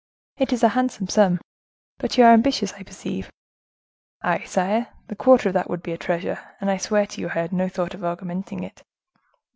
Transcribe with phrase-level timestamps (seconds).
[0.37, 1.39] "It is a handsome sum.
[1.99, 3.31] But you are ambitious, I perceive."
[4.23, 4.87] "I, sire?
[5.09, 7.53] The quarter of that would be a treasure; and I swear to you I have
[7.53, 8.81] no thought of augmenting it."